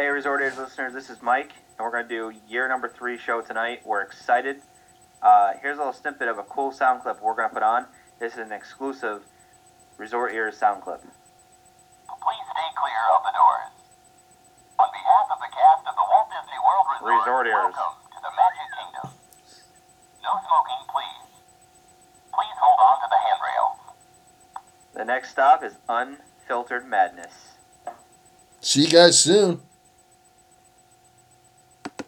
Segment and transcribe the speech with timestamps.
[0.00, 3.42] Hey, ResortEars listeners, this is Mike, and we're going to do year number three show
[3.42, 3.82] tonight.
[3.84, 4.62] We're excited.
[5.20, 7.84] Uh, here's a little snippet of a cool sound clip we're going to put on.
[8.18, 9.20] This is an exclusive
[9.98, 11.02] ResortEars sound clip.
[11.04, 13.76] Please stay clear of the doors.
[14.80, 17.76] On behalf of the cast of the Walt Disney World Resort, ResortEars.
[17.76, 19.08] welcome to the Magic Kingdom.
[20.24, 21.28] No smoking, please.
[22.32, 23.68] Please hold on to the handrail.
[24.96, 27.60] The next stop is Unfiltered Madness.
[28.62, 29.60] See you guys soon.